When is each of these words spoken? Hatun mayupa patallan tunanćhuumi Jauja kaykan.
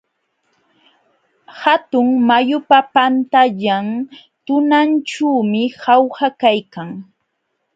Hatun 1.61 2.07
mayupa 2.27 2.79
patallan 2.93 3.87
tunanćhuumi 4.45 5.63
Jauja 5.81 6.27
kaykan. 6.41 6.89